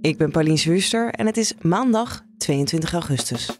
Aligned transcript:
Ik 0.00 0.16
ben 0.16 0.30
Pauline 0.30 0.56
Zwuster 0.56 1.10
en 1.10 1.26
het 1.26 1.36
is 1.36 1.54
maandag 1.60 2.22
22 2.36 2.92
augustus. 2.92 3.58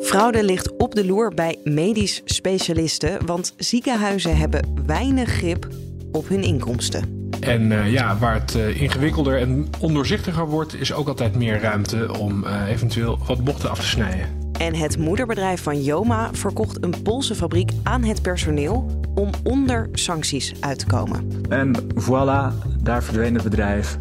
Fraude 0.00 0.44
ligt 0.44 0.76
op 0.76 0.94
de 0.94 1.06
loer 1.06 1.34
bij 1.34 1.58
medisch 1.64 2.22
specialisten, 2.24 3.26
want 3.26 3.54
ziekenhuizen 3.56 4.36
hebben 4.36 4.82
weinig 4.86 5.28
grip 5.28 5.68
op 6.12 6.28
hun 6.28 6.42
inkomsten. 6.42 7.28
En 7.40 7.70
uh, 7.70 7.92
ja, 7.92 8.18
waar 8.18 8.34
het 8.40 8.54
uh, 8.54 8.80
ingewikkelder 8.80 9.38
en 9.38 9.68
ondoorzichtiger 9.80 10.48
wordt, 10.48 10.74
is 10.80 10.92
ook 10.92 11.08
altijd 11.08 11.34
meer 11.34 11.60
ruimte 11.60 12.18
om 12.18 12.44
uh, 12.44 12.68
eventueel 12.68 13.18
wat 13.26 13.44
bochten 13.44 13.70
af 13.70 13.78
te 13.78 13.86
snijden. 13.86 14.26
En 14.58 14.74
het 14.74 14.98
moederbedrijf 14.98 15.62
van 15.62 15.82
Joma 15.82 16.30
verkocht 16.32 16.84
een 16.84 17.02
Poolse 17.02 17.34
fabriek 17.34 17.70
aan 17.82 18.02
het 18.02 18.22
personeel 18.22 19.03
om 19.14 19.30
onder 19.42 19.88
sancties 19.92 20.52
uit 20.60 20.78
te 20.78 20.86
komen. 20.86 21.30
En 21.48 21.76
voilà, 21.94 22.68
daar 22.82 23.02
verdween 23.02 23.34
het 23.34 23.42
bedrijf 23.42 23.98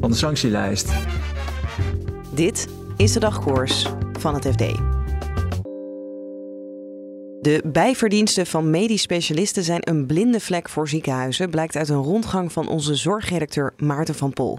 van 0.00 0.10
de 0.10 0.16
sanctielijst. 0.16 0.92
Dit 2.34 2.68
is 2.96 3.12
de 3.12 3.20
dagkoers 3.20 3.86
van 4.18 4.34
het 4.34 4.46
FD. 4.46 4.64
De 7.40 7.62
bijverdiensten 7.64 8.46
van 8.46 8.70
medisch 8.70 9.02
specialisten 9.02 9.62
zijn 9.62 9.80
een 9.88 10.06
blinde 10.06 10.40
vlek 10.40 10.68
voor 10.68 10.88
ziekenhuizen, 10.88 11.50
blijkt 11.50 11.76
uit 11.76 11.88
een 11.88 12.02
rondgang 12.02 12.52
van 12.52 12.68
onze 12.68 12.94
zorgredacteur 12.94 13.72
Maarten 13.76 14.14
van 14.14 14.32
Pol. 14.32 14.58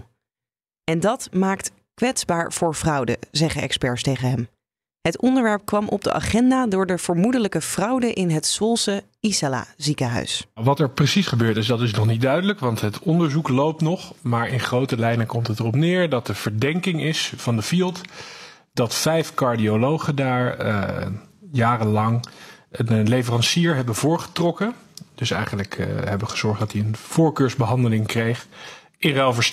En 0.84 1.00
dat 1.00 1.28
maakt 1.32 1.72
kwetsbaar 1.94 2.52
voor 2.52 2.74
fraude, 2.74 3.18
zeggen 3.30 3.62
experts 3.62 4.02
tegen 4.02 4.30
hem. 4.30 4.48
Het 5.02 5.20
onderwerp 5.20 5.64
kwam 5.64 5.88
op 5.88 6.04
de 6.04 6.12
agenda 6.12 6.66
door 6.66 6.86
de 6.86 6.98
vermoedelijke 6.98 7.60
fraude 7.60 8.12
in 8.12 8.30
het 8.30 8.46
Zwolse 8.46 9.02
Isala 9.20 9.66
ziekenhuis. 9.76 10.46
Wat 10.54 10.80
er 10.80 10.90
precies 10.90 11.26
gebeurd 11.26 11.56
is, 11.56 11.66
dat 11.66 11.80
is 11.80 11.92
nog 11.92 12.06
niet 12.06 12.20
duidelijk, 12.20 12.58
want 12.58 12.80
het 12.80 12.98
onderzoek 12.98 13.48
loopt 13.48 13.80
nog. 13.80 14.12
Maar 14.20 14.48
in 14.48 14.60
grote 14.60 14.98
lijnen 14.98 15.26
komt 15.26 15.46
het 15.46 15.58
erop 15.58 15.74
neer 15.74 16.08
dat 16.08 16.26
de 16.26 16.34
verdenking 16.34 17.02
is 17.02 17.32
van 17.36 17.56
de 17.56 17.62
field 17.62 18.00
dat 18.72 18.94
vijf 18.94 19.34
cardiologen 19.34 20.16
daar 20.16 20.66
uh, 20.66 21.06
jarenlang 21.52 22.24
een 22.70 23.08
leverancier 23.08 23.74
hebben 23.74 23.94
voorgetrokken. 23.94 24.74
Dus 25.14 25.30
eigenlijk 25.30 25.78
uh, 25.78 25.86
hebben 25.86 26.28
gezorgd 26.28 26.60
dat 26.60 26.72
hij 26.72 26.80
een 26.80 26.96
voorkeursbehandeling 26.96 28.06
kreeg 28.06 28.46
in 28.98 29.14
ruil 29.14 29.32
voor. 29.32 29.44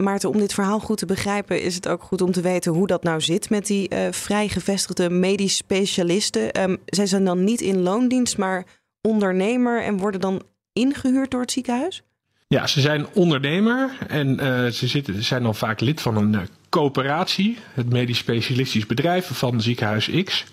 Maarten, 0.00 0.28
om 0.28 0.38
dit 0.38 0.54
verhaal 0.54 0.80
goed 0.80 0.98
te 0.98 1.06
begrijpen, 1.06 1.62
is 1.62 1.74
het 1.74 1.88
ook 1.88 2.02
goed 2.02 2.20
om 2.20 2.32
te 2.32 2.40
weten 2.40 2.72
hoe 2.72 2.86
dat 2.86 3.02
nou 3.02 3.20
zit 3.20 3.50
met 3.50 3.66
die 3.66 3.94
uh, 3.94 3.98
vrij 4.10 4.48
gevestigde 4.48 5.10
medisch 5.10 5.56
specialisten. 5.56 6.62
Um, 6.62 6.76
zij 6.86 7.06
zijn 7.06 7.24
dan 7.24 7.44
niet 7.44 7.60
in 7.60 7.80
loondienst, 7.80 8.38
maar 8.38 8.64
ondernemer 9.00 9.82
en 9.82 9.96
worden 9.96 10.20
dan 10.20 10.42
ingehuurd 10.72 11.30
door 11.30 11.40
het 11.40 11.52
ziekenhuis? 11.52 12.02
Ja, 12.48 12.66
ze 12.66 12.80
zijn 12.80 13.06
ondernemer 13.14 13.90
en 14.08 14.28
uh, 14.28 14.66
ze 14.66 14.86
zitten, 14.86 15.24
zijn 15.24 15.42
dan 15.42 15.54
vaak 15.54 15.80
lid 15.80 16.00
van 16.00 16.16
een 16.16 16.32
uh, 16.32 16.40
coöperatie, 16.68 17.58
het 17.74 17.90
medisch 17.90 18.18
specialistisch 18.18 18.86
bedrijf 18.86 19.26
van 19.26 19.60
ziekenhuis 19.60 20.10
X. 20.24 20.44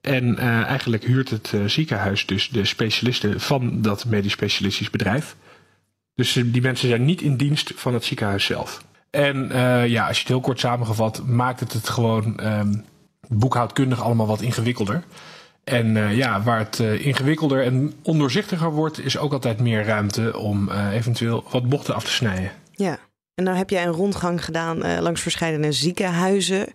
En 0.00 0.38
eigenlijk 0.38 1.04
huurt 1.04 1.30
het 1.30 1.52
ziekenhuis 1.66 2.26
dus 2.26 2.48
de 2.48 2.64
specialisten 2.64 3.40
van 3.40 3.82
dat 3.82 4.04
medisch 4.04 4.32
specialistisch 4.32 4.90
bedrijf. 4.90 5.36
Dus 6.16 6.32
die 6.32 6.62
mensen 6.62 6.88
zijn 6.88 7.04
niet 7.04 7.20
in 7.20 7.36
dienst 7.36 7.72
van 7.74 7.94
het 7.94 8.04
ziekenhuis 8.04 8.44
zelf. 8.44 8.84
En 9.10 9.48
uh, 9.52 9.86
ja, 9.86 10.06
als 10.06 10.16
je 10.16 10.22
het 10.22 10.32
heel 10.32 10.40
kort 10.40 10.60
samengevat, 10.60 11.26
maakt 11.26 11.60
het 11.60 11.72
het 11.72 11.88
gewoon 11.88 12.46
um, 12.46 12.84
boekhoudkundig 13.28 14.02
allemaal 14.02 14.26
wat 14.26 14.40
ingewikkelder. 14.40 15.04
En 15.64 15.96
uh, 15.96 16.16
ja, 16.16 16.42
waar 16.42 16.58
het 16.58 16.78
uh, 16.78 17.06
ingewikkelder 17.06 17.62
en 17.62 17.92
ondoorzichtiger 18.02 18.70
wordt, 18.70 18.98
is 18.98 19.18
ook 19.18 19.32
altijd 19.32 19.60
meer 19.60 19.84
ruimte 19.84 20.38
om 20.38 20.70
eventueel 20.70 21.44
wat 21.50 21.68
bochten 21.68 21.94
af 21.94 22.04
te 22.04 22.10
snijden. 22.10 22.50
Ja, 22.70 22.98
en 23.34 23.44
nou 23.44 23.56
heb 23.56 23.70
jij 23.70 23.86
een 23.86 23.92
rondgang 23.92 24.44
gedaan 24.44 25.00
langs 25.02 25.20
verschillende 25.20 25.72
ziekenhuizen. 25.72 26.72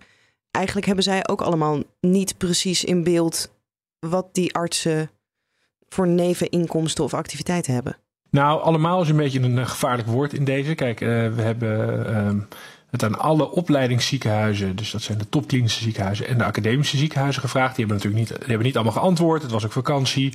Eigenlijk 0.51 0.85
hebben 0.85 1.03
zij 1.03 1.27
ook 1.27 1.41
allemaal 1.41 1.83
niet 1.99 2.37
precies 2.37 2.83
in 2.83 3.03
beeld 3.03 3.51
wat 3.99 4.33
die 4.33 4.53
artsen 4.53 5.09
voor 5.87 6.07
neveninkomsten 6.07 7.03
of 7.03 7.13
activiteiten 7.13 7.73
hebben. 7.73 7.97
Nou, 8.31 8.61
allemaal 8.61 9.01
is 9.01 9.09
een 9.09 9.15
beetje 9.15 9.41
een 9.41 9.67
gevaarlijk 9.67 10.07
woord 10.07 10.33
in 10.33 10.43
deze. 10.43 10.75
Kijk, 10.75 11.01
uh, 11.01 11.07
we 11.07 11.41
hebben 11.41 12.05
uh, 12.09 12.41
het 12.89 13.03
aan 13.03 13.19
alle 13.19 13.51
opleidingsziekenhuizen, 13.51 14.75
dus 14.75 14.91
dat 14.91 15.01
zijn 15.01 15.17
de 15.17 15.29
topklinische 15.29 15.83
ziekenhuizen 15.83 16.27
en 16.27 16.37
de 16.37 16.43
academische 16.43 16.97
ziekenhuizen 16.97 17.41
gevraagd. 17.41 17.75
Die 17.75 17.85
hebben 17.85 18.03
natuurlijk 18.03 18.29
niet, 18.29 18.39
die 18.39 18.47
hebben 18.47 18.65
niet 18.65 18.75
allemaal 18.75 18.93
geantwoord. 18.93 19.41
Het 19.41 19.51
was 19.51 19.65
ook 19.65 19.71
vakantie. 19.71 20.33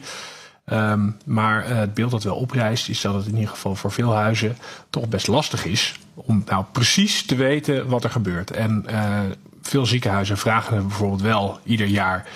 Um, 0.72 1.16
maar 1.24 1.70
uh, 1.70 1.76
het 1.76 1.94
beeld 1.94 2.10
dat 2.10 2.22
wel 2.22 2.36
oprijst, 2.36 2.88
is 2.88 3.00
dat 3.00 3.14
het 3.14 3.26
in 3.26 3.34
ieder 3.34 3.50
geval 3.50 3.74
voor 3.74 3.92
veel 3.92 4.14
huizen 4.14 4.56
toch 4.90 5.08
best 5.08 5.26
lastig 5.26 5.64
is 5.64 5.98
om 6.14 6.42
nou 6.46 6.64
precies 6.72 7.26
te 7.26 7.34
weten 7.34 7.88
wat 7.88 8.04
er 8.04 8.10
gebeurt. 8.10 8.50
En 8.50 8.84
veel 9.62 9.86
ziekenhuizen 9.86 10.38
vragen 10.38 10.86
bijvoorbeeld 10.86 11.22
wel 11.22 11.58
ieder 11.64 11.86
jaar 11.86 12.26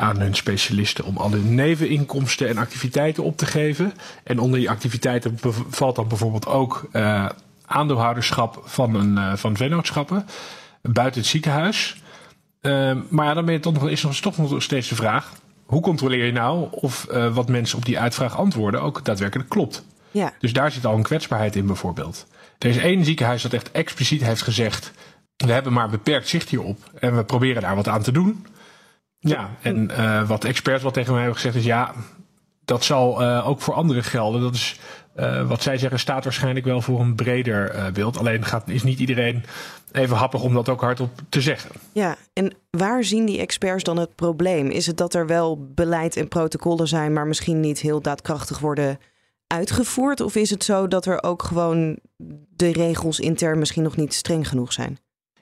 aan 0.00 0.20
hun 0.20 0.34
specialisten 0.34 1.04
om 1.04 1.16
alle 1.16 1.38
neveninkomsten 1.38 2.48
en 2.48 2.58
activiteiten 2.58 3.24
op 3.24 3.36
te 3.36 3.46
geven. 3.46 3.92
En 4.24 4.38
onder 4.38 4.58
die 4.58 4.70
activiteiten 4.70 5.38
valt 5.68 5.96
dan 5.96 6.08
bijvoorbeeld 6.08 6.46
ook 6.46 6.88
uh, 6.92 7.28
aandeelhouderschap 7.66 8.62
van, 8.64 8.94
een, 8.94 9.16
uh, 9.16 9.36
van 9.36 9.56
vennootschappen 9.56 10.26
buiten 10.82 11.20
het 11.20 11.30
ziekenhuis. 11.30 12.02
Uh, 12.62 12.96
maar 13.08 13.26
ja, 13.26 13.34
dan 13.34 13.44
ben 13.44 13.54
je 13.54 13.60
toch 13.60 13.72
nog, 13.72 13.88
is 13.88 14.02
nog, 14.02 14.14
toch 14.14 14.36
nog 14.36 14.62
steeds 14.62 14.88
de 14.88 14.94
vraag: 14.94 15.32
hoe 15.64 15.80
controleer 15.80 16.24
je 16.24 16.32
nou 16.32 16.68
of 16.70 17.06
wat 17.32 17.48
mensen 17.48 17.78
op 17.78 17.84
die 17.84 17.98
uitvraag 17.98 18.36
antwoorden 18.36 18.82
ook 18.82 19.04
daadwerkelijk 19.04 19.48
klopt? 19.48 19.84
Ja. 20.10 20.32
Dus 20.38 20.52
daar 20.52 20.70
zit 20.70 20.86
al 20.86 20.94
een 20.94 21.02
kwetsbaarheid 21.02 21.56
in, 21.56 21.66
bijvoorbeeld. 21.66 22.26
Er 22.58 22.68
is 22.68 22.76
één 22.76 23.04
ziekenhuis 23.04 23.42
dat 23.42 23.52
echt 23.52 23.70
expliciet 23.70 24.22
heeft 24.22 24.42
gezegd: 24.42 24.92
we 25.36 25.52
hebben 25.52 25.72
maar 25.72 25.88
beperkt 25.88 26.28
zicht 26.28 26.48
hierop 26.48 26.78
en 27.00 27.16
we 27.16 27.24
proberen 27.24 27.62
daar 27.62 27.76
wat 27.76 27.88
aan 27.88 28.02
te 28.02 28.12
doen. 28.12 28.46
Ja, 29.20 29.50
en 29.62 29.90
uh, 29.90 30.28
wat 30.28 30.44
experts 30.44 30.82
wat 30.82 30.94
tegen 30.94 31.12
mij 31.12 31.22
hebben 31.22 31.40
gezegd 31.40 31.56
is 31.56 31.64
ja, 31.64 31.94
dat 32.64 32.84
zal 32.84 33.22
uh, 33.22 33.48
ook 33.48 33.60
voor 33.60 33.74
anderen 33.74 34.04
gelden. 34.04 34.40
Dat 34.40 34.54
is 34.54 34.80
uh, 35.16 35.48
wat 35.48 35.62
zij 35.62 35.78
zeggen 35.78 35.98
staat 35.98 36.24
waarschijnlijk 36.24 36.66
wel 36.66 36.82
voor 36.82 37.00
een 37.00 37.14
breder 37.14 37.92
beeld. 37.92 38.18
Alleen 38.18 38.44
gaat, 38.44 38.68
is 38.68 38.82
niet 38.82 38.98
iedereen 38.98 39.44
even 39.92 40.16
happig 40.16 40.42
om 40.42 40.54
dat 40.54 40.68
ook 40.68 40.80
hardop 40.80 41.10
te 41.28 41.40
zeggen. 41.40 41.70
Ja, 41.92 42.16
en 42.32 42.52
waar 42.70 43.04
zien 43.04 43.26
die 43.26 43.38
experts 43.38 43.84
dan 43.84 43.96
het 43.96 44.14
probleem? 44.14 44.70
Is 44.70 44.86
het 44.86 44.96
dat 44.96 45.14
er 45.14 45.26
wel 45.26 45.68
beleid 45.74 46.16
en 46.16 46.28
protocollen 46.28 46.88
zijn, 46.88 47.12
maar 47.12 47.26
misschien 47.26 47.60
niet 47.60 47.80
heel 47.80 48.00
daadkrachtig 48.00 48.58
worden 48.58 48.98
uitgevoerd? 49.46 50.20
Of 50.20 50.34
is 50.34 50.50
het 50.50 50.64
zo 50.64 50.88
dat 50.88 51.06
er 51.06 51.22
ook 51.22 51.42
gewoon 51.42 51.98
de 52.48 52.72
regels 52.72 53.20
intern 53.20 53.58
misschien 53.58 53.82
nog 53.82 53.96
niet 53.96 54.14
streng 54.14 54.48
genoeg 54.48 54.72
zijn? 54.72 54.98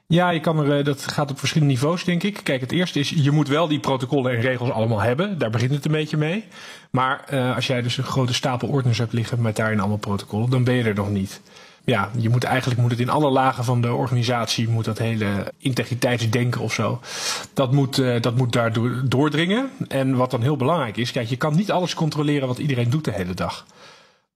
Ja, 0.09 0.31
je 0.31 0.41
kan 0.41 0.71
er, 0.71 0.85
dat 0.85 1.13
gaat 1.13 1.31
op 1.31 1.39
verschillende 1.39 1.73
niveaus, 1.73 2.05
denk 2.05 2.23
ik. 2.23 2.41
Kijk, 2.43 2.61
het 2.61 2.73
eerste 2.73 2.99
is, 2.99 3.11
je 3.11 3.31
moet 3.31 3.49
wel 3.49 3.69
die 3.69 3.81
protocollen 3.81 4.33
en 4.33 4.41
regels 4.41 4.71
allemaal 4.71 5.01
hebben. 5.01 5.39
Daar 5.39 5.51
begint 5.51 5.71
het 5.71 5.85
een 5.85 5.93
beetje 5.93 6.17
mee. 6.17 6.45
Maar 6.91 7.25
uh, 7.33 7.55
als 7.55 7.67
jij 7.67 7.83
dus 7.83 7.97
een 7.97 8.05
grote 8.05 8.35
stapel 8.35 8.69
ordners 8.69 8.99
hebt 8.99 9.13
liggen 9.13 9.43
met 9.43 9.57
daarin 9.57 9.79
allemaal 9.79 9.97
protocollen, 9.97 10.51
dan 10.51 10.65
ben 10.65 10.75
je 10.75 10.83
er 10.83 10.95
nog 10.95 11.11
niet. 11.11 11.41
Ja, 11.85 12.11
je 12.19 12.29
moet 12.29 12.45
eigenlijk 12.45 12.81
moet 12.81 12.91
het 12.91 13.01
in 13.01 13.09
alle 13.09 13.31
lagen 13.31 13.65
van 13.65 13.81
de 13.81 13.93
organisatie, 13.93 14.69
moet 14.69 14.85
dat 14.85 14.99
hele 14.99 15.53
integriteitsdenken 15.59 16.61
of 16.61 16.73
zo, 16.73 17.01
dat 17.53 17.73
moet, 17.73 17.99
uh, 17.99 18.21
dat 18.21 18.37
moet 18.37 18.53
daar 18.53 18.73
doordringen. 19.09 19.71
En 19.89 20.17
wat 20.17 20.31
dan 20.31 20.43
heel 20.43 20.57
belangrijk 20.57 20.97
is, 20.97 21.13
kijk, 21.13 21.29
je 21.29 21.37
kan 21.37 21.57
niet 21.57 21.71
alles 21.71 21.95
controleren 21.95 22.49
wat 22.49 22.59
iedereen 22.59 22.91
doet 22.91 23.05
de 23.05 23.13
hele 23.13 23.35
dag. 23.35 23.67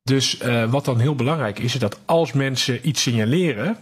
Dus 0.02 0.40
uh, 0.42 0.70
wat 0.70 0.84
dan 0.84 0.98
heel 0.98 1.14
belangrijk 1.14 1.58
is, 1.58 1.74
is 1.74 1.80
dat 1.80 1.98
als 2.04 2.32
mensen 2.32 2.88
iets 2.88 3.02
signaleren, 3.02 3.76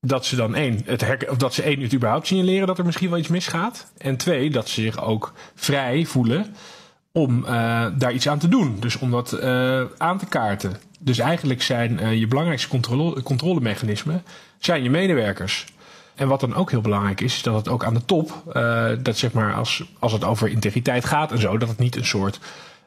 dat 0.00 0.26
ze 0.26 0.36
dan 0.36 0.54
één, 0.54 0.80
het 0.84 1.28
of 1.28 1.36
dat 1.36 1.54
ze 1.54 1.62
één, 1.62 1.80
het 1.80 1.94
überhaupt 1.94 2.26
signaleren 2.26 2.66
dat 2.66 2.78
er 2.78 2.84
misschien 2.84 3.10
wel 3.10 3.18
iets 3.18 3.28
misgaat. 3.28 3.92
En 3.98 4.16
twee, 4.16 4.50
dat 4.50 4.68
ze 4.68 4.80
zich 4.80 5.02
ook 5.04 5.32
vrij 5.54 6.04
voelen 6.04 6.54
om 7.12 7.44
uh, 7.44 7.86
daar 7.98 8.12
iets 8.12 8.28
aan 8.28 8.38
te 8.38 8.48
doen. 8.48 8.76
Dus 8.80 8.98
om 8.98 9.10
dat 9.10 9.38
uh, 9.42 9.82
aan 9.96 10.18
te 10.18 10.26
kaarten. 10.26 10.76
Dus 10.98 11.18
eigenlijk 11.18 11.62
zijn 11.62 11.98
uh, 12.02 12.18
je 12.18 12.26
belangrijkste 12.26 12.68
controle, 12.68 13.22
controlemechanismen 13.22 14.22
zijn 14.58 14.82
je 14.82 14.90
medewerkers. 14.90 15.64
En 16.14 16.28
wat 16.28 16.40
dan 16.40 16.54
ook 16.54 16.70
heel 16.70 16.80
belangrijk 16.80 17.20
is, 17.20 17.34
is 17.34 17.42
dat 17.42 17.54
het 17.54 17.68
ook 17.68 17.84
aan 17.84 17.94
de 17.94 18.04
top, 18.04 18.42
dat 19.02 19.16
zeg 19.16 19.32
maar 19.32 19.54
als, 19.54 19.84
als 19.98 20.12
het 20.12 20.24
over 20.24 20.48
integriteit 20.48 21.04
gaat 21.04 21.32
en 21.32 21.38
zo, 21.38 21.58
dat 21.58 21.68
het 21.68 21.78
niet 21.78 21.96
een 21.96 22.04
soort 22.04 22.38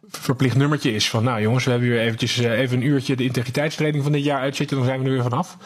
verplicht 0.09 0.56
nummertje 0.56 0.94
is. 0.94 1.09
Van 1.09 1.24
nou 1.24 1.42
jongens, 1.42 1.63
we 1.63 1.71
hebben 1.71 1.89
hier 1.89 2.00
eventjes 2.00 2.38
even 2.38 2.77
een 2.77 2.86
uurtje 2.86 3.16
de 3.16 3.24
integriteitstraining 3.24 4.04
van 4.04 4.12
dit 4.12 4.24
jaar 4.24 4.39
uitzitten. 4.39 4.77
Dan 4.77 4.86
zijn 4.86 5.00
we 5.00 5.06
er 5.06 5.12
weer 5.12 5.24
vanaf. 5.24 5.57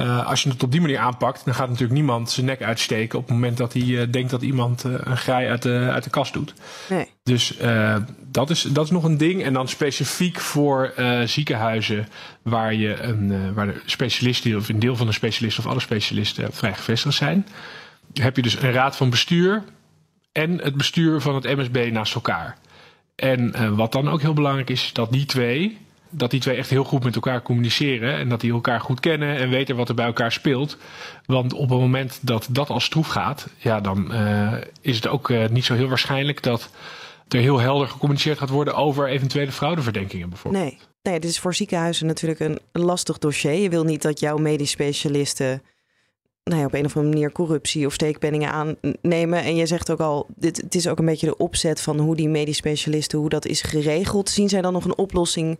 Uh, 0.00 0.26
als 0.26 0.42
je 0.42 0.48
het 0.48 0.62
op 0.62 0.72
die 0.72 0.80
manier 0.80 0.98
aanpakt, 0.98 1.44
dan 1.44 1.54
gaat 1.54 1.68
natuurlijk 1.68 1.94
niemand 1.94 2.30
zijn 2.30 2.46
nek 2.46 2.62
uitsteken 2.62 3.18
op 3.18 3.24
het 3.24 3.34
moment 3.34 3.56
dat 3.56 3.72
hij 3.72 3.82
uh, 3.82 4.02
denkt 4.10 4.30
dat 4.30 4.42
iemand 4.42 4.84
uh, 4.84 4.92
een 4.98 5.16
graai 5.16 5.48
uit 5.48 5.62
de, 5.62 5.88
uit 5.92 6.04
de 6.04 6.10
kast 6.10 6.32
doet. 6.32 6.54
Nee. 6.88 7.06
Dus 7.22 7.56
dat, 8.30 8.50
is, 8.50 8.62
dat 8.62 8.84
is 8.84 8.90
nog 8.90 9.04
een 9.04 9.18
ding. 9.18 9.42
En 9.42 9.52
dan 9.52 9.68
specifiek 9.68 10.40
voor 10.40 10.94
ziekenhuizen 11.24 12.08
waar, 12.42 12.74
je 12.74 13.00
een, 13.00 13.54
waar 13.54 13.66
de 13.66 13.80
specialisten, 13.86 14.56
of 14.56 14.68
een 14.68 14.78
deel 14.78 14.96
van 14.96 15.06
de 15.06 15.12
specialisten 15.12 15.64
of 15.64 15.70
alle 15.70 15.80
specialisten 15.80 16.52
vrij 16.52 16.74
gevestigd 16.74 17.16
zijn. 17.16 17.46
Heb 18.12 18.36
je 18.36 18.42
dus 18.42 18.62
een 18.62 18.72
raad 18.72 18.96
van 18.96 19.10
bestuur 19.10 19.62
en 20.32 20.58
het 20.62 20.74
bestuur 20.74 21.20
van 21.20 21.34
het 21.34 21.44
MSB 21.44 21.88
naast 21.92 22.14
elkaar. 22.14 22.56
En 23.16 23.76
wat 23.76 23.92
dan 23.92 24.08
ook 24.08 24.20
heel 24.20 24.34
belangrijk 24.34 24.70
is, 24.70 24.90
dat 24.92 25.12
die 25.12 25.26
twee 25.26 25.78
dat 26.10 26.30
die 26.30 26.40
twee 26.40 26.56
echt 26.56 26.70
heel 26.70 26.84
goed 26.84 27.04
met 27.04 27.14
elkaar 27.14 27.42
communiceren. 27.42 28.16
En 28.16 28.28
dat 28.28 28.40
die 28.40 28.52
elkaar 28.52 28.80
goed 28.80 29.00
kennen 29.00 29.36
en 29.36 29.50
weten 29.50 29.76
wat 29.76 29.88
er 29.88 29.94
bij 29.94 30.06
elkaar 30.06 30.32
speelt. 30.32 30.76
Want 31.26 31.52
op 31.52 31.68
het 31.68 31.78
moment 31.78 32.18
dat 32.22 32.48
dat 32.50 32.70
al 32.70 32.80
stroef 32.80 33.08
gaat, 33.08 33.48
ja, 33.56 33.80
dan 33.80 34.14
uh, 34.14 34.52
is 34.80 34.96
het 34.96 35.08
ook 35.08 35.28
uh, 35.28 35.48
niet 35.48 35.64
zo 35.64 35.74
heel 35.74 35.88
waarschijnlijk 35.88 36.42
dat 36.42 36.70
er 37.28 37.40
heel 37.40 37.58
helder 37.58 37.88
gecommuniceerd 37.88 38.38
gaat 38.38 38.48
worden 38.48 38.74
over 38.74 39.08
eventuele 39.08 39.52
fraudeverdenkingen 39.52 40.28
bijvoorbeeld. 40.28 40.64
Nee. 40.64 40.78
nee, 41.02 41.20
dit 41.20 41.30
is 41.30 41.38
voor 41.38 41.54
ziekenhuizen 41.54 42.06
natuurlijk 42.06 42.40
een 42.40 42.58
lastig 42.72 43.18
dossier. 43.18 43.52
Je 43.52 43.70
wil 43.70 43.84
niet 43.84 44.02
dat 44.02 44.20
jouw 44.20 44.36
medisch 44.36 44.70
specialisten 44.70 45.62
nou 46.44 46.60
ja, 46.60 46.66
op 46.66 46.74
een 46.74 46.84
of 46.84 46.96
andere 46.96 47.14
manier 47.14 47.32
corruptie 47.32 47.86
of 47.86 47.92
steekpenningen 47.92 48.50
aannemen. 48.52 49.42
En 49.42 49.56
je 49.56 49.66
zegt 49.66 49.90
ook 49.90 50.00
al, 50.00 50.26
dit, 50.36 50.56
het 50.56 50.74
is 50.74 50.88
ook 50.88 50.98
een 50.98 51.04
beetje 51.04 51.26
de 51.26 51.36
opzet 51.36 51.80
van 51.80 51.98
hoe 51.98 52.16
die 52.16 52.28
medisch 52.28 52.56
specialisten, 52.56 53.18
hoe 53.18 53.28
dat 53.28 53.46
is 53.46 53.62
geregeld. 53.62 54.28
Zien 54.28 54.48
zij 54.48 54.60
dan 54.60 54.72
nog 54.72 54.84
een 54.84 54.98
oplossing 54.98 55.58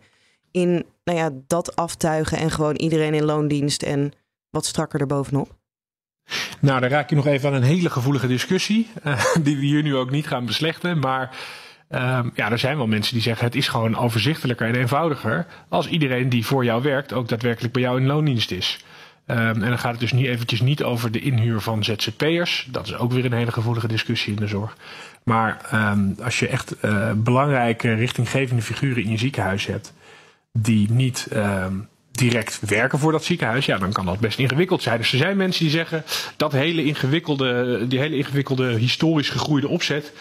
in 0.51 0.85
nou 1.03 1.17
ja, 1.17 1.29
dat 1.47 1.75
aftuigen 1.75 2.37
en 2.37 2.51
gewoon 2.51 2.75
iedereen 2.75 3.13
in 3.13 3.23
loondienst 3.23 3.83
en 3.83 4.13
wat 4.49 4.65
strakker 4.65 4.99
erbovenop? 4.99 5.59
Nou, 6.59 6.79
dan 6.79 6.89
raak 6.89 7.09
je 7.09 7.15
nog 7.15 7.27
even 7.27 7.49
aan 7.49 7.55
een 7.55 7.63
hele 7.63 7.89
gevoelige 7.89 8.27
discussie, 8.27 8.89
uh, 9.05 9.25
die 9.43 9.55
we 9.55 9.65
hier 9.65 9.83
nu 9.83 9.95
ook 9.95 10.11
niet 10.11 10.27
gaan 10.27 10.45
beslechten. 10.45 10.99
Maar 10.99 11.37
uh, 11.89 12.19
ja, 12.33 12.51
er 12.51 12.59
zijn 12.59 12.77
wel 12.77 12.87
mensen 12.87 13.13
die 13.13 13.23
zeggen 13.23 13.45
het 13.45 13.55
is 13.55 13.67
gewoon 13.67 13.97
overzichtelijker 13.97 14.67
en 14.67 14.75
eenvoudiger 14.75 15.45
als 15.69 15.87
iedereen 15.87 16.29
die 16.29 16.45
voor 16.45 16.65
jou 16.65 16.81
werkt 16.83 17.13
ook 17.13 17.27
daadwerkelijk 17.27 17.73
bij 17.73 17.81
jou 17.81 17.99
in 17.99 18.07
loondienst 18.07 18.51
is. 18.51 18.85
Um, 19.27 19.37
en 19.37 19.59
dan 19.59 19.79
gaat 19.79 19.91
het 19.91 19.99
dus 19.99 20.11
niet 20.11 20.25
eventjes 20.25 20.61
niet 20.61 20.83
over 20.83 21.11
de 21.11 21.19
inhuur 21.19 21.59
van 21.59 21.83
ZZP'ers. 21.83 22.67
Dat 22.71 22.85
is 22.85 22.95
ook 22.95 23.11
weer 23.11 23.25
een 23.25 23.33
hele 23.33 23.51
gevoelige 23.51 23.87
discussie 23.87 24.33
in 24.33 24.39
de 24.39 24.47
zorg. 24.47 24.77
Maar 25.23 25.69
um, 25.91 26.15
als 26.23 26.39
je 26.39 26.47
echt 26.47 26.75
uh, 26.81 27.11
belangrijke 27.15 27.93
richtinggevende 27.93 28.61
figuren 28.61 29.03
in 29.03 29.09
je 29.09 29.17
ziekenhuis 29.17 29.65
hebt 29.65 29.93
die 30.51 30.91
niet 30.91 31.27
ehm, 31.31 31.73
direct 32.11 32.59
werken 32.59 32.99
voor 32.99 33.11
dat 33.11 33.23
ziekenhuis, 33.23 33.65
ja, 33.65 33.77
dan 33.77 33.91
kan 33.91 34.05
dat 34.05 34.19
best 34.19 34.39
ingewikkeld 34.39 34.81
zijn. 34.81 34.97
Dus 34.97 35.11
er 35.11 35.17
zijn 35.17 35.37
mensen 35.37 35.63
die 35.63 35.73
zeggen 35.73 36.03
dat 36.37 36.51
hele 36.51 36.83
ingewikkelde, 36.83 37.79
die 37.87 37.99
hele 37.99 38.15
ingewikkelde 38.15 38.77
historisch 38.77 39.29
gegroeide 39.29 39.67
opzet, 39.67 40.13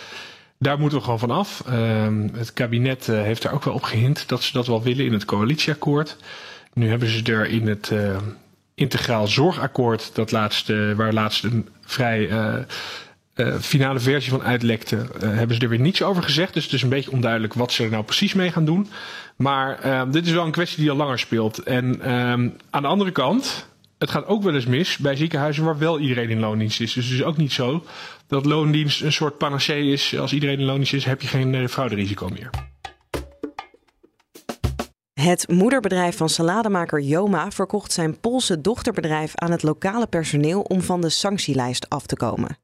daar 0.58 0.78
moeten 0.78 0.98
we 0.98 1.04
gewoon 1.04 1.18
van 1.18 1.30
af. 1.30 1.64
Um, 1.70 2.30
het 2.34 2.52
kabinet 2.52 3.08
uh, 3.08 3.22
heeft 3.22 3.42
daar 3.42 3.52
ook 3.52 3.64
wel 3.64 3.74
op 3.74 3.82
gehind 3.82 4.28
dat 4.28 4.42
ze 4.42 4.52
dat 4.52 4.66
wel 4.66 4.82
willen 4.82 5.04
in 5.04 5.12
het 5.12 5.24
coalitieakkoord. 5.24 6.16
Nu 6.72 6.88
hebben 6.88 7.08
ze 7.08 7.22
er 7.32 7.46
in 7.46 7.68
het 7.68 7.90
uh, 7.92 8.16
integraal 8.74 9.26
zorgakkoord, 9.26 10.10
dat 10.14 10.30
laatste, 10.30 10.94
waar 10.96 11.12
laatst 11.12 11.44
een 11.44 11.68
vrij 11.84 12.28
uh, 13.40 13.54
finale 13.58 13.98
versie 13.98 14.30
van 14.30 14.42
uitlekte, 14.42 14.96
uh, 14.96 15.20
hebben 15.20 15.56
ze 15.56 15.62
er 15.62 15.68
weer 15.68 15.80
niets 15.80 16.02
over 16.02 16.22
gezegd. 16.22 16.54
Dus 16.54 16.64
het 16.64 16.72
is 16.72 16.82
een 16.82 16.88
beetje 16.88 17.12
onduidelijk 17.12 17.54
wat 17.54 17.72
ze 17.72 17.84
er 17.84 17.90
nou 17.90 18.04
precies 18.04 18.34
mee 18.34 18.52
gaan 18.52 18.64
doen. 18.64 18.88
Maar 19.36 19.86
uh, 19.86 20.02
dit 20.10 20.26
is 20.26 20.32
wel 20.32 20.44
een 20.44 20.50
kwestie 20.50 20.80
die 20.80 20.90
al 20.90 20.96
langer 20.96 21.18
speelt. 21.18 21.58
En 21.58 22.02
aan 22.70 22.82
de 22.82 22.88
andere 22.88 23.10
kant, 23.10 23.66
het 23.98 24.10
gaat 24.10 24.26
ook 24.26 24.42
wel 24.42 24.54
eens 24.54 24.66
mis 24.66 24.96
bij 24.96 25.16
ziekenhuizen 25.16 25.64
waar 25.64 25.78
wel 25.78 25.98
iedereen 25.98 26.30
in 26.30 26.40
loondienst 26.40 26.80
is. 26.80 26.92
Dus 26.92 27.04
het 27.04 27.14
is 27.14 27.22
ook 27.22 27.36
niet 27.36 27.52
zo 27.52 27.84
dat 28.26 28.46
loondienst 28.46 29.02
een 29.02 29.12
soort 29.12 29.38
panacee 29.38 29.92
is. 29.92 30.18
Als 30.18 30.32
iedereen 30.32 30.58
in 30.58 30.64
loondienst 30.64 30.92
is, 30.92 31.04
heb 31.04 31.22
je 31.22 31.28
geen 31.28 31.68
frauderisico 31.68 32.28
meer. 32.28 32.50
Het 35.20 35.48
moederbedrijf 35.48 36.16
van 36.16 36.28
salademaker 36.28 37.00
Joma 37.00 37.50
verkocht 37.50 37.92
zijn 37.92 38.20
Poolse 38.20 38.60
dochterbedrijf 38.60 39.34
aan 39.34 39.50
het 39.50 39.62
lokale 39.62 40.06
personeel 40.06 40.60
om 40.60 40.82
van 40.82 41.00
de 41.00 41.08
sanctielijst 41.08 41.88
af 41.88 42.06
te 42.06 42.16
komen. 42.16 42.58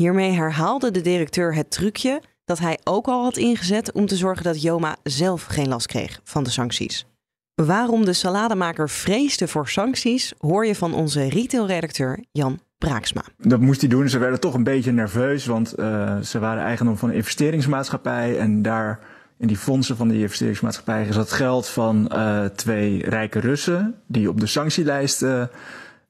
Hiermee 0.00 0.30
herhaalde 0.30 0.90
de 0.90 1.00
directeur 1.00 1.54
het 1.54 1.70
trucje 1.70 2.22
dat 2.44 2.58
hij 2.58 2.78
ook 2.84 3.06
al 3.06 3.22
had 3.22 3.36
ingezet 3.36 3.92
om 3.92 4.06
te 4.06 4.16
zorgen 4.16 4.44
dat 4.44 4.62
Joma 4.62 4.96
zelf 5.02 5.44
geen 5.44 5.68
last 5.68 5.86
kreeg 5.86 6.20
van 6.24 6.42
de 6.42 6.50
sancties. 6.50 7.06
Waarom 7.54 8.04
de 8.04 8.12
salademaker 8.12 8.88
vreesde 8.88 9.48
voor 9.48 9.68
sancties, 9.68 10.34
hoor 10.38 10.66
je 10.66 10.74
van 10.74 10.94
onze 10.94 11.28
retailredacteur 11.28 12.24
Jan 12.32 12.60
Braaksma. 12.78 13.22
Dat 13.36 13.60
moest 13.60 13.80
hij 13.80 13.90
doen. 13.90 14.08
Ze 14.08 14.18
werden 14.18 14.40
toch 14.40 14.54
een 14.54 14.64
beetje 14.64 14.92
nerveus, 14.92 15.46
want 15.46 15.78
uh, 15.78 16.18
ze 16.20 16.38
waren 16.38 16.62
eigendom 16.62 16.96
van 16.96 17.08
een 17.08 17.14
investeringsmaatschappij. 17.14 18.38
En 18.38 18.62
daar 18.62 19.00
in 19.38 19.46
die 19.46 19.56
fondsen 19.56 19.96
van 19.96 20.08
die 20.08 20.20
investeringsmaatschappij 20.20 21.12
zat 21.12 21.32
geld 21.32 21.68
van 21.68 22.10
uh, 22.12 22.44
twee 22.44 23.08
rijke 23.08 23.38
Russen, 23.38 23.94
die 24.06 24.28
op 24.28 24.40
de 24.40 24.46
sanctielijst 24.46 25.22
uh, 25.22 25.44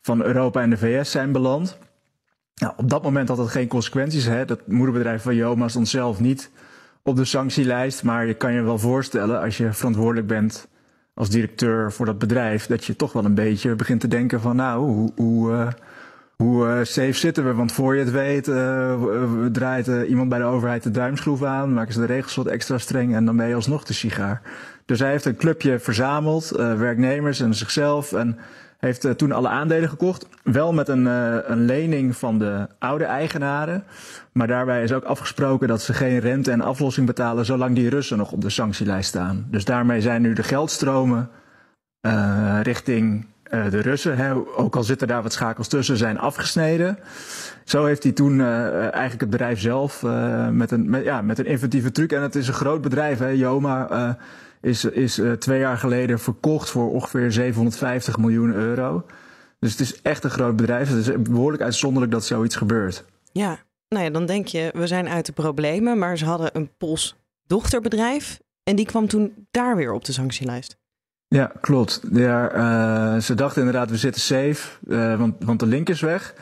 van 0.00 0.22
Europa 0.22 0.62
en 0.62 0.70
de 0.70 0.78
VS 0.78 1.10
zijn 1.10 1.32
beland. 1.32 1.78
Nou, 2.60 2.72
op 2.76 2.90
dat 2.90 3.02
moment 3.02 3.28
had 3.28 3.36
dat 3.36 3.48
geen 3.48 3.68
consequenties. 3.68 4.24
Hè? 4.24 4.44
Dat 4.44 4.66
moederbedrijf 4.66 5.22
van 5.22 5.34
Joma 5.34 5.68
stond 5.68 5.88
zelf 5.88 6.20
niet 6.20 6.50
op 7.02 7.16
de 7.16 7.24
sanctielijst. 7.24 8.02
Maar 8.02 8.26
je 8.26 8.34
kan 8.34 8.52
je 8.52 8.62
wel 8.62 8.78
voorstellen, 8.78 9.40
als 9.40 9.56
je 9.56 9.72
verantwoordelijk 9.72 10.26
bent 10.26 10.68
als 11.14 11.30
directeur 11.30 11.92
voor 11.92 12.06
dat 12.06 12.18
bedrijf, 12.18 12.66
dat 12.66 12.84
je 12.84 12.96
toch 12.96 13.12
wel 13.12 13.24
een 13.24 13.34
beetje 13.34 13.74
begint 13.74 14.00
te 14.00 14.08
denken 14.08 14.40
van 14.40 14.56
nou, 14.56 14.84
hoe, 14.84 15.12
hoe, 15.16 15.52
uh, 15.52 15.68
hoe 16.40 16.66
uh, 16.66 16.78
safe 16.82 17.12
zitten 17.12 17.44
we? 17.44 17.54
Want 17.54 17.72
voor 17.72 17.94
je 17.94 18.00
het 18.00 18.10
weet, 18.10 18.48
uh, 18.48 19.02
draait 19.52 19.86
iemand 19.86 20.28
bij 20.28 20.38
de 20.38 20.44
overheid 20.44 20.82
de 20.82 20.90
duimschroef 20.90 21.42
aan, 21.42 21.74
maken 21.74 21.92
ze 21.92 22.00
de 22.00 22.06
regels 22.06 22.34
wat 22.34 22.46
extra 22.46 22.78
streng 22.78 23.14
en 23.14 23.24
dan 23.24 23.36
ben 23.36 23.48
je 23.48 23.54
alsnog 23.54 23.84
de 23.84 23.92
sigaar. 23.92 24.42
Dus 24.84 24.98
hij 24.98 25.10
heeft 25.10 25.24
een 25.24 25.36
clubje 25.36 25.78
verzameld, 25.78 26.48
werknemers 26.56 27.40
en 27.40 27.54
zichzelf. 27.54 28.12
En 28.12 28.38
heeft 28.78 29.18
toen 29.18 29.32
alle 29.32 29.48
aandelen 29.48 29.88
gekocht. 29.88 30.26
Wel 30.42 30.72
met 30.72 30.88
een, 30.88 31.06
een 31.52 31.64
lening 31.64 32.16
van 32.16 32.38
de 32.38 32.66
oude 32.78 33.04
eigenaren. 33.04 33.84
Maar 34.32 34.46
daarbij 34.46 34.82
is 34.82 34.92
ook 34.92 35.04
afgesproken 35.04 35.68
dat 35.68 35.82
ze 35.82 35.92
geen 35.92 36.18
rente 36.18 36.50
en 36.50 36.60
aflossing 36.60 37.06
betalen 37.06 37.44
zolang 37.44 37.74
die 37.74 37.88
Russen 37.88 38.18
nog 38.18 38.32
op 38.32 38.40
de 38.40 38.50
sanctielijst 38.50 39.08
staan. 39.08 39.46
Dus 39.50 39.64
daarmee 39.64 40.00
zijn 40.00 40.22
nu 40.22 40.32
de 40.32 40.42
geldstromen 40.42 41.30
richting 43.50 43.82
de 43.82 43.88
Russen, 43.88 44.16
hè, 44.16 44.34
ook 44.34 44.76
al 44.76 44.82
zitten 44.82 45.08
daar 45.08 45.22
wat 45.22 45.32
schakels 45.32 45.68
tussen, 45.68 45.96
zijn 45.96 46.18
afgesneden. 46.18 46.98
Zo 47.64 47.84
heeft 47.84 48.02
hij 48.02 48.12
toen 48.12 48.40
eigenlijk 48.40 49.20
het 49.20 49.30
bedrijf 49.30 49.60
zelf 49.60 50.02
met, 50.50 50.70
een, 50.70 50.90
met, 50.90 51.04
ja, 51.04 51.22
met 51.22 51.38
een 51.38 51.46
inventieve 51.46 51.90
truc. 51.90 52.12
En 52.12 52.22
het 52.22 52.34
is 52.34 52.48
een 52.48 52.54
groot 52.54 52.80
bedrijf, 52.80 53.18
hè, 53.18 53.28
Joma 53.28 54.18
is, 54.60 54.84
is 54.84 55.20
twee 55.38 55.58
jaar 55.58 55.78
geleden 55.78 56.18
verkocht 56.18 56.70
voor 56.70 56.90
ongeveer 56.90 57.32
750 57.32 58.18
miljoen 58.18 58.52
euro. 58.52 59.04
Dus 59.60 59.70
het 59.70 59.80
is 59.80 60.02
echt 60.02 60.24
een 60.24 60.30
groot 60.30 60.56
bedrijf. 60.56 60.88
Het 60.88 61.06
is 61.06 61.22
behoorlijk 61.22 61.62
uitzonderlijk 61.62 62.12
dat 62.12 62.24
zoiets 62.24 62.56
gebeurt. 62.56 63.04
Ja, 63.32 63.58
nou 63.88 64.04
ja, 64.04 64.10
dan 64.10 64.26
denk 64.26 64.46
je, 64.46 64.70
we 64.72 64.86
zijn 64.86 65.08
uit 65.08 65.26
de 65.26 65.32
problemen. 65.32 65.98
Maar 65.98 66.18
ze 66.18 66.24
hadden 66.24 66.50
een 66.52 66.70
Pols 66.78 67.16
dochterbedrijf. 67.46 68.40
En 68.62 68.76
die 68.76 68.86
kwam 68.86 69.08
toen 69.08 69.46
daar 69.50 69.76
weer 69.76 69.92
op 69.92 70.04
de 70.04 70.12
sanctielijst. 70.12 70.79
Ja, 71.34 71.52
klopt. 71.60 72.00
Ja, 72.12 72.54
uh, 72.54 73.20
ze 73.20 73.34
dachten 73.34 73.62
inderdaad, 73.62 73.90
we 73.90 73.96
zitten 73.96 74.20
safe, 74.20 74.56
uh, 74.88 75.18
want, 75.18 75.34
want 75.44 75.60
de 75.60 75.66
link 75.66 75.88
is 75.88 76.00
weg. 76.00 76.34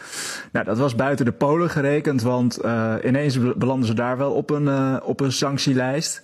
Nou, 0.52 0.64
dat 0.64 0.78
was 0.78 0.95
buiten 0.95 1.25
de 1.25 1.33
Polen 1.33 1.71
gerekend, 1.71 2.23
want 2.23 2.64
uh, 2.64 2.95
ineens 3.04 3.38
belanden 3.57 3.87
ze 3.87 3.95
daar 3.95 4.18
wel 4.18 4.33
op 4.33 4.50
een, 4.50 5.02
op 5.02 5.21
een 5.21 5.33
sanctielijst. 5.33 6.23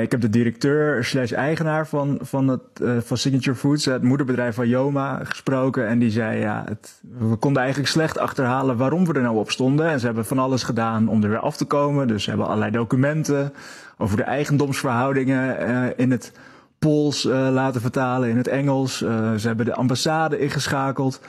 Ik 0.00 0.10
heb 0.10 0.20
de 0.20 0.30
directeur 0.30 1.04
slash 1.04 1.32
eigenaar 1.32 1.86
van, 1.86 2.18
van, 2.22 2.48
het, 2.48 3.04
van 3.04 3.16
Signature 3.16 3.56
Foods, 3.56 3.84
het 3.84 4.02
moederbedrijf 4.02 4.54
van 4.54 4.68
Joma, 4.68 5.20
gesproken. 5.24 5.86
En 5.86 5.98
die 5.98 6.10
zei, 6.10 6.38
ja, 6.38 6.64
het, 6.68 7.00
we 7.18 7.36
konden 7.36 7.62
eigenlijk 7.62 7.92
slecht 7.92 8.18
achterhalen 8.18 8.76
waarom 8.76 9.06
we 9.06 9.12
er 9.12 9.22
nou 9.22 9.36
op 9.36 9.50
stonden. 9.50 9.86
En 9.86 10.00
ze 10.00 10.06
hebben 10.06 10.26
van 10.26 10.38
alles 10.38 10.62
gedaan 10.62 11.08
om 11.08 11.22
er 11.22 11.28
weer 11.28 11.38
af 11.38 11.56
te 11.56 11.64
komen. 11.64 12.08
Dus 12.08 12.22
ze 12.22 12.28
hebben 12.28 12.46
allerlei 12.46 12.70
documenten 12.70 13.52
over 13.98 14.16
de 14.16 14.22
eigendomsverhoudingen 14.22 15.96
in 15.96 16.10
het 16.10 16.32
Pools 16.84 17.22
laten 17.24 17.80
vertalen, 17.80 18.28
in 18.28 18.36
het 18.36 18.48
Engels. 18.48 18.98
ze 19.36 19.42
hebben 19.42 19.66
de 19.66 19.74
ambassade 19.74 20.38
ingeschakeld. 20.38 21.20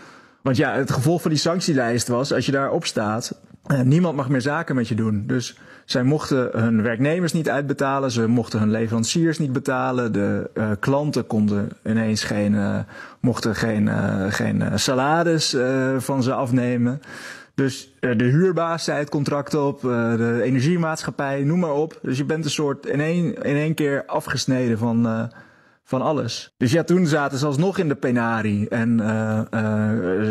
Want 0.41 0.57
ja, 0.57 0.74
het 0.74 0.91
gevolg 0.91 1.21
van 1.21 1.31
die 1.31 1.39
sanctielijst 1.39 2.07
was, 2.07 2.33
als 2.33 2.45
je 2.45 2.51
daarop 2.51 2.85
staat, 2.85 3.39
niemand 3.83 4.15
mag 4.15 4.29
meer 4.29 4.41
zaken 4.41 4.75
met 4.75 4.88
je 4.88 4.95
doen. 4.95 5.24
Dus 5.27 5.57
zij 5.85 6.03
mochten 6.03 6.50
hun 6.51 6.81
werknemers 6.81 7.33
niet 7.33 7.50
uitbetalen, 7.50 8.12
ze 8.12 8.27
mochten 8.27 8.59
hun 8.59 8.71
leveranciers 8.71 9.39
niet 9.39 9.53
betalen, 9.53 10.12
de 10.12 10.50
klanten 10.79 11.27
konden 11.27 11.69
ineens 11.85 12.24
geen, 12.24 12.85
mochten 13.19 13.55
geen, 13.55 13.89
geen 14.31 14.79
salaris 14.79 15.57
van 15.97 16.24
ze 16.24 16.33
afnemen. 16.33 17.01
Dus 17.55 17.93
de 18.00 18.24
huurbaas 18.24 18.83
zei 18.83 19.00
het 19.00 19.09
contract 19.09 19.53
op, 19.53 19.81
de 19.81 20.39
energiemaatschappij, 20.43 21.43
noem 21.43 21.59
maar 21.59 21.74
op. 21.74 22.00
Dus 22.01 22.17
je 22.17 22.25
bent 22.25 22.45
een 22.45 22.51
soort 22.51 22.85
in 22.85 23.00
één, 23.00 23.35
in 23.35 23.55
één 23.55 23.74
keer 23.74 24.05
afgesneden 24.05 24.77
van, 24.77 25.29
van 25.83 26.01
alles. 26.01 26.53
Dus 26.57 26.71
ja, 26.71 26.83
toen 26.83 27.07
zaten 27.07 27.38
ze 27.38 27.45
alsnog 27.45 27.77
in 27.77 27.88
de 27.88 27.95
penarie. 27.95 28.69
En 28.69 28.95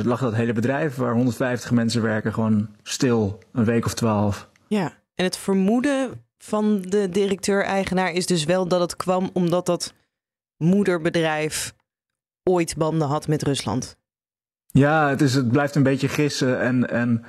lag 0.05 0.21
dat 0.21 0.35
hele 0.35 0.53
bedrijf 0.53 0.97
waar 0.97 1.15
150 1.15 1.71
mensen 1.71 2.03
werken 2.03 2.33
gewoon 2.33 2.69
stil, 2.83 3.39
een 3.53 3.65
week 3.65 3.85
of 3.85 3.95
twaalf. 3.95 4.49
Ja, 4.69 4.93
en 5.15 5.25
het 5.25 5.37
vermoeden 5.37 6.25
van 6.39 6.83
de 6.83 7.09
directeur-eigenaar 7.09 8.13
is 8.13 8.27
dus 8.27 8.45
wel 8.45 8.69
dat 8.69 8.81
het 8.81 8.97
kwam 8.97 9.31
omdat 9.33 9.67
dat 9.67 9.95
moederbedrijf 10.57 11.75
ooit 12.43 12.77
banden 12.77 13.09
had 13.09 13.29
met 13.29 13.43
Rusland. 13.43 13.97
Ja, 14.79 15.09
het, 15.09 15.21
is, 15.21 15.35
het 15.35 15.51
blijft 15.51 15.75
een 15.75 15.83
beetje 15.83 16.09
gissen. 16.09 16.61
En, 16.61 16.91
en, 16.91 17.25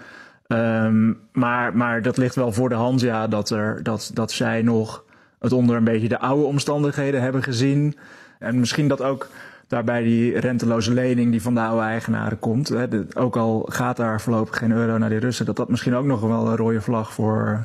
um, 0.47 1.19
maar, 1.31 1.77
maar 1.77 2.01
dat 2.01 2.17
ligt 2.17 2.35
wel 2.35 2.51
voor 2.51 2.69
de 2.69 2.75
hand, 2.75 3.01
ja, 3.01 3.27
dat, 3.27 3.49
er, 3.49 3.83
dat, 3.83 4.11
dat 4.13 4.31
zij 4.31 4.61
nog 4.61 5.03
het 5.39 5.51
onder 5.51 5.75
een 5.75 5.83
beetje 5.83 6.07
de 6.07 6.19
oude 6.19 6.45
omstandigheden 6.45 7.21
hebben 7.21 7.43
gezien. 7.43 7.97
En 8.39 8.59
misschien 8.59 8.87
dat 8.87 9.01
ook 9.01 9.27
daarbij 9.67 10.03
die 10.03 10.39
renteloze 10.39 10.93
lening 10.93 11.31
die 11.31 11.41
van 11.41 11.53
de 11.53 11.61
oude 11.61 11.85
eigenaren 11.85 12.39
komt. 12.39 12.67
Hè, 12.67 12.87
ook 13.13 13.37
al 13.37 13.65
gaat 13.71 13.97
daar 13.97 14.21
voorlopig 14.21 14.57
geen 14.57 14.71
euro 14.71 14.97
naar 14.97 15.09
die 15.09 15.19
Russen, 15.19 15.45
dat 15.45 15.55
dat 15.55 15.69
misschien 15.69 15.95
ook 15.95 16.05
nog 16.05 16.21
wel 16.21 16.47
een 16.47 16.57
rode 16.57 16.81
vlag 16.81 17.13
voor, 17.13 17.63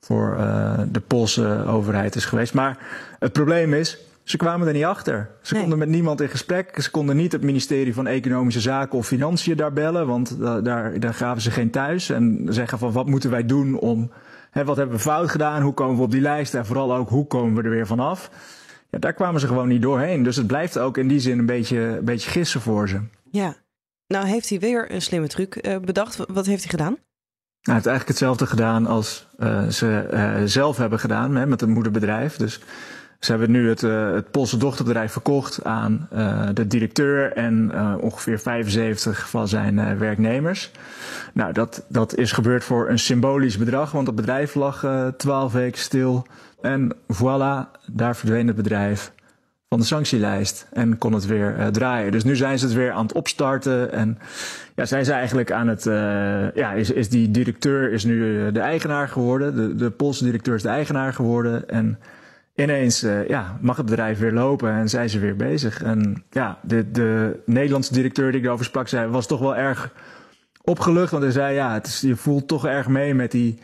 voor 0.00 0.36
uh, 0.38 0.78
de 0.88 1.00
Poolse 1.00 1.64
overheid 1.66 2.14
is 2.14 2.24
geweest. 2.24 2.54
Maar 2.54 2.78
het 3.18 3.32
probleem 3.32 3.74
is, 3.74 3.98
ze 4.26 4.36
kwamen 4.36 4.66
er 4.66 4.72
niet 4.72 4.84
achter. 4.84 5.30
Ze 5.42 5.54
konden 5.54 5.78
met 5.78 5.88
niemand 5.88 6.20
in 6.20 6.28
gesprek. 6.28 6.80
Ze 6.82 6.90
konden 6.90 7.16
niet 7.16 7.32
het 7.32 7.42
ministerie 7.42 7.94
van 7.94 8.06
Economische 8.06 8.60
Zaken 8.60 8.98
of 8.98 9.06
Financiën 9.06 9.56
daar 9.56 9.72
bellen, 9.72 10.06
want 10.06 10.40
daar, 10.40 11.00
daar 11.00 11.14
gaven 11.14 11.42
ze 11.42 11.50
geen 11.50 11.70
thuis. 11.70 12.10
En 12.10 12.46
zeggen 12.48 12.78
van 12.78 12.92
wat 12.92 13.06
moeten 13.06 13.30
wij 13.30 13.46
doen 13.46 13.78
om, 13.78 14.10
hè, 14.50 14.64
wat 14.64 14.76
hebben 14.76 14.96
we 14.96 15.02
fout 15.02 15.30
gedaan, 15.30 15.62
hoe 15.62 15.74
komen 15.74 15.96
we 15.96 16.02
op 16.02 16.10
die 16.10 16.20
lijst 16.20 16.54
en 16.54 16.66
vooral 16.66 16.94
ook 16.94 17.08
hoe 17.08 17.26
komen 17.26 17.54
we 17.54 17.62
er 17.62 17.74
weer 17.74 17.86
vanaf. 17.86 18.30
Ja, 18.90 18.98
daar 18.98 19.12
kwamen 19.12 19.40
ze 19.40 19.46
gewoon 19.46 19.68
niet 19.68 19.82
doorheen. 19.82 20.22
Dus 20.22 20.36
het 20.36 20.46
blijft 20.46 20.78
ook 20.78 20.98
in 20.98 21.08
die 21.08 21.20
zin 21.20 21.38
een 21.38 21.46
beetje, 21.46 21.78
een 21.78 22.04
beetje 22.04 22.30
gissen 22.30 22.60
voor 22.60 22.88
ze. 22.88 23.00
Ja, 23.30 23.54
nou 24.06 24.26
heeft 24.26 24.48
hij 24.48 24.58
weer 24.58 24.92
een 24.92 25.02
slimme 25.02 25.28
truc 25.28 25.66
uh, 25.66 25.78
bedacht. 25.78 26.16
Wat 26.16 26.46
heeft 26.46 26.62
hij 26.62 26.70
gedaan? 26.70 26.96
hij 27.60 27.74
heeft 27.74 27.86
eigenlijk 27.86 28.18
hetzelfde 28.18 28.46
gedaan 28.46 28.86
als 28.86 29.26
uh, 29.38 29.68
ze 29.68 30.08
uh, 30.12 30.34
zelf 30.44 30.76
hebben 30.76 30.98
gedaan 30.98 31.36
hè, 31.36 31.46
met 31.46 31.62
een 31.62 31.70
moederbedrijf. 31.70 32.36
Dus 32.36 32.60
ze 33.20 33.30
hebben 33.30 33.50
nu 33.50 33.68
het, 33.68 33.82
uh, 33.82 34.12
het 34.12 34.30
Poolse 34.30 34.56
dochterbedrijf 34.56 35.12
verkocht 35.12 35.64
aan 35.64 36.08
de 36.54 36.66
directeur 36.66 37.32
en 37.32 37.72
ongeveer 38.00 38.38
75 38.38 39.28
van 39.28 39.48
zijn 39.48 39.98
werknemers. 39.98 40.70
Nou, 41.32 41.52
dat, 41.52 41.84
dat 41.88 42.16
is 42.16 42.32
gebeurd 42.32 42.64
voor 42.64 42.88
een 42.88 42.98
symbolisch 42.98 43.58
bedrag, 43.58 43.90
want 43.90 44.06
het 44.06 44.16
bedrijf 44.16 44.54
lag 44.54 44.86
12 45.16 45.52
weken 45.52 45.80
stil. 45.80 46.26
En 46.60 46.94
voilà, 47.12 47.80
daar 47.86 48.16
verdween 48.16 48.46
het 48.46 48.56
bedrijf 48.56 49.12
van 49.68 49.78
de 49.78 49.84
sanctielijst 49.84 50.66
en 50.72 50.98
kon 50.98 51.12
het 51.12 51.26
weer 51.26 51.68
draaien. 51.72 52.12
Dus 52.12 52.24
nu 52.24 52.36
zijn 52.36 52.58
ze 52.58 52.64
het 52.64 52.74
weer 52.74 52.92
aan 52.92 53.06
het 53.06 53.14
opstarten 53.14 53.92
en 53.92 54.18
ja, 54.74 54.84
zijn 54.84 55.04
ze 55.04 55.12
eigenlijk 55.12 55.52
aan 55.52 55.68
het, 55.68 55.84
ja, 56.54 56.72
is, 56.72 56.90
is 56.90 57.08
die 57.08 57.30
directeur 57.30 57.92
is 57.92 58.04
nu 58.04 58.52
de 58.52 58.60
eigenaar 58.60 59.08
geworden, 59.08 59.56
de, 59.56 59.74
de 59.74 59.90
Poolse 59.90 60.24
directeur 60.24 60.54
is 60.54 60.62
de 60.62 60.68
eigenaar 60.68 61.12
geworden 61.12 61.68
en 61.68 61.98
ineens 62.56 63.00
ja, 63.28 63.58
mag 63.60 63.76
het 63.76 63.86
bedrijf 63.86 64.18
weer 64.18 64.32
lopen 64.32 64.72
en 64.72 64.88
zijn 64.88 65.10
ze 65.10 65.18
weer 65.18 65.36
bezig. 65.36 65.82
En 65.82 66.24
ja, 66.30 66.58
de, 66.62 66.90
de 66.90 67.40
Nederlandse 67.46 67.92
directeur 67.92 68.30
die 68.30 68.40
ik 68.40 68.46
erover 68.46 68.64
sprak, 68.64 68.88
zei, 68.88 69.10
was 69.10 69.26
toch 69.26 69.40
wel 69.40 69.56
erg 69.56 69.92
opgelucht, 70.62 71.10
want 71.10 71.22
hij 71.22 71.32
zei 71.32 71.54
ja, 71.54 71.72
het 71.72 71.86
is, 71.86 72.00
je 72.00 72.16
voelt 72.16 72.48
toch 72.48 72.66
erg 72.66 72.88
mee 72.88 73.14
met 73.14 73.30
die 73.30 73.58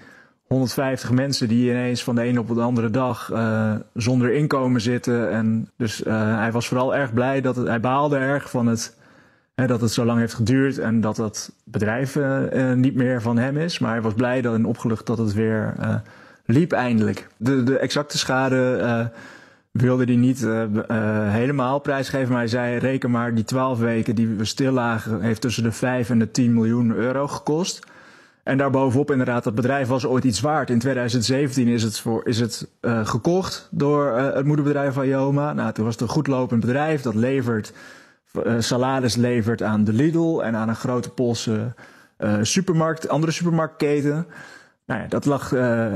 150 0.47 1.11
mensen 1.11 1.49
die 1.49 1.71
ineens 1.71 2.05
van 2.05 2.15
de 2.15 2.27
een 2.27 2.39
op 2.39 2.49
de 2.49 2.61
andere 2.61 2.91
dag 2.91 3.31
uh, 3.33 3.75
zonder 3.95 4.33
inkomen 4.33 4.81
zitten. 4.81 5.31
En 5.31 5.71
dus 5.77 6.05
uh, 6.05 6.39
hij 6.39 6.53
was 6.53 6.69
vooral 6.69 6.95
erg 6.95 7.13
blij 7.13 7.41
dat 7.41 7.57
het, 7.57 7.67
hij 7.67 7.81
baalde 7.81 8.17
erg 8.17 8.51
van 8.51 8.67
het, 8.67 8.97
dat 9.55 9.81
het 9.81 9.91
zo 9.91 10.05
lang 10.05 10.19
heeft 10.19 10.35
geduurd 10.35 10.79
en 10.79 11.01
dat 11.01 11.17
dat 11.17 11.53
bedrijf 11.65 12.19
niet 12.75 12.95
meer 12.95 13.23
van 13.23 13.39
hem 13.39 13.57
is. 13.57 13.79
Maar 13.79 13.91
hij 13.91 14.03
was 14.03 14.15
blij 14.15 14.43
en 14.43 14.65
opgelucht 14.65 15.07
dat 15.07 15.19
het 15.19 15.33
weer 15.33 15.75
liep 16.45 16.73
eindelijk. 16.73 17.29
De, 17.37 17.63
de 17.63 17.79
exacte 17.79 18.19
schade 18.19 19.11
wilde 19.71 20.05
hij 20.05 20.17
niet 20.17 20.47
helemaal 21.31 21.79
prijsgeven, 21.79 22.29
maar 22.29 22.39
hij 22.39 22.49
zei 22.49 22.79
reken 22.79 23.11
maar 23.11 23.35
die 23.35 23.45
12 23.45 23.79
weken 23.79 24.15
die 24.15 24.29
we 24.29 24.45
stil 24.45 24.73
lagen 24.73 25.21
heeft 25.21 25.41
tussen 25.41 25.63
de 25.63 25.73
5 25.73 26.11
en 26.11 26.19
de 26.19 26.31
10 26.31 26.55
miljoen 26.55 26.95
euro 26.95 27.29
gekost. 27.29 27.87
En 28.43 28.59
daarbovenop 28.59 29.11
inderdaad, 29.11 29.45
dat 29.45 29.55
bedrijf 29.55 29.89
was 29.89 30.07
ooit 30.07 30.25
iets 30.25 30.41
waard. 30.41 30.71
In 30.71 30.79
2017 30.79 31.69
is 31.69 31.83
het, 31.83 31.99
voor, 31.99 32.27
is 32.27 32.41
het 32.41 32.69
gekocht 32.83 33.69
door 33.71 34.13
het 34.17 34.45
moederbedrijf 34.45 34.95
van 34.95 35.07
Joma. 35.07 35.53
Nou, 35.53 35.73
toen 35.73 35.85
was 35.85 35.95
het 35.95 36.03
een 36.03 36.09
goedlopend 36.09 36.61
bedrijf 36.61 37.03
dat 37.03 37.15
levert, 37.15 37.73
salaris 38.59 39.17
levert 39.17 39.63
aan 39.63 39.85
de 39.85 39.93
Lidl 39.93 40.41
en 40.41 40.57
aan 40.57 40.69
een 40.69 40.77
grote 40.77 41.11
Poolse 41.11 41.75
supermarkt, 42.43 43.09
andere 43.09 43.33
supermarktketen. 43.33 44.27
Nou 44.87 45.01
ja, 45.01 45.07
dat 45.09 45.25
lag, 45.25 45.49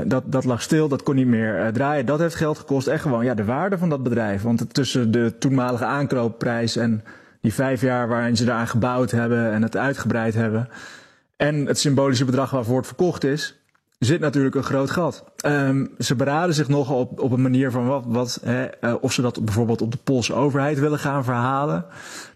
dat, 0.05 0.23
dat 0.25 0.43
lag 0.43 0.61
stil, 0.61 0.87
dat 0.87 1.03
kon 1.03 1.15
niet 1.15 1.27
meer 1.27 1.73
draaien. 1.73 2.05
Dat 2.05 2.19
heeft 2.19 2.35
geld 2.35 2.57
gekost 2.57 2.87
en 2.87 2.99
gewoon 2.99 3.25
ja, 3.25 3.33
de 3.33 3.45
waarde 3.45 3.77
van 3.77 3.89
dat 3.89 4.03
bedrijf. 4.03 4.41
Want 4.41 4.73
tussen 4.73 5.11
de 5.11 5.35
toenmalige 5.39 5.85
aankoopprijs 5.85 6.75
en 6.75 7.03
die 7.41 7.53
vijf 7.53 7.81
jaar 7.81 8.07
waarin 8.07 8.37
ze 8.37 8.43
eraan 8.43 8.67
gebouwd 8.67 9.11
hebben 9.11 9.51
en 9.51 9.61
het 9.61 9.77
uitgebreid 9.77 10.33
hebben 10.33 10.69
en 11.35 11.65
het 11.65 11.79
symbolische 11.79 12.25
bedrag 12.25 12.49
waarvoor 12.49 12.77
het 12.77 12.87
verkocht 12.87 13.23
is, 13.23 13.59
zit 13.99 14.19
natuurlijk 14.19 14.55
een 14.55 14.63
groot 14.63 14.91
gat. 14.91 15.23
Um, 15.45 15.89
ze 15.99 16.15
beraden 16.15 16.55
zich 16.55 16.67
nog 16.67 16.91
op, 16.91 17.19
op 17.19 17.31
een 17.31 17.41
manier 17.41 17.71
van 17.71 17.87
wat, 17.87 18.03
wat 18.07 18.39
hè, 18.43 18.67
uh, 18.81 18.93
of 19.01 19.13
ze 19.13 19.21
dat 19.21 19.45
bijvoorbeeld 19.45 19.81
op 19.81 19.91
de 19.91 19.97
Poolse 20.03 20.33
overheid 20.33 20.79
willen 20.79 20.99
gaan 20.99 21.23
verhalen. 21.23 21.85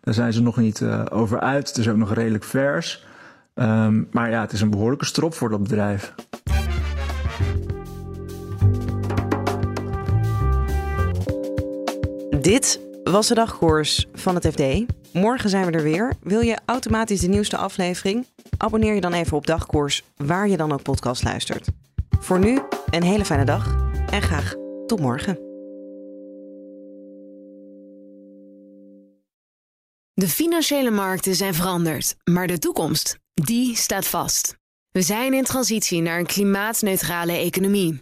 Daar 0.02 0.14
zijn 0.14 0.34
ze 0.34 0.42
nog 0.42 0.58
niet 0.58 0.84
over 1.12 1.40
uit. 1.40 1.68
Het 1.68 1.78
is 1.78 1.90
ook 1.90 1.98
nog 1.98 2.14
redelijk 2.14 2.44
vers. 2.44 3.06
Um, 3.56 4.08
maar 4.12 4.30
ja, 4.30 4.42
het 4.42 4.52
is 4.52 4.62
een 4.62 4.70
behoorlijke 4.70 5.06
strop 5.06 5.34
voor 5.34 5.50
dat 5.50 5.64
bedrijf. 5.64 6.14
Dit 12.42 12.80
was 13.04 13.28
de 13.28 13.34
dagkoers 13.34 14.06
van 14.14 14.36
het 14.36 14.48
FD. 14.48 14.94
Morgen 15.14 15.50
zijn 15.50 15.66
we 15.66 15.72
er 15.72 15.84
weer. 15.84 16.14
Wil 16.22 16.42
je 16.42 16.60
automatisch 16.66 17.20
de 17.20 17.28
nieuwste 17.28 17.58
aflevering? 17.58 18.26
Abonneer 18.58 18.94
je 18.94 19.02
dan 19.02 19.14
even 19.14 19.38
op 19.38 19.46
Dagkoers, 19.46 20.04
waar 20.18 20.48
je 20.48 20.58
dan 20.58 20.72
ook 20.72 20.82
podcast 20.82 21.24
luistert. 21.24 21.68
Voor 22.20 22.40
nu 22.40 22.60
een 22.90 23.04
hele 23.04 23.26
fijne 23.26 23.46
dag 23.46 23.76
en 24.10 24.22
graag 24.22 24.56
tot 24.86 25.00
morgen. 25.00 25.34
De 30.14 30.28
financiële 30.28 30.92
markten 30.92 31.36
zijn 31.36 31.54
veranderd, 31.54 32.16
maar 32.24 32.48
de 32.48 32.60
toekomst, 32.60 33.18
die 33.34 33.76
staat 33.76 34.08
vast. 34.08 34.56
We 34.92 35.02
zijn 35.02 35.34
in 35.34 35.44
transitie 35.44 36.02
naar 36.02 36.20
een 36.20 36.26
klimaatneutrale 36.26 37.34
economie. 37.34 38.02